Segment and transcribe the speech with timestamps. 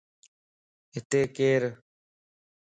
[0.95, 1.61] ھتي ڪير؟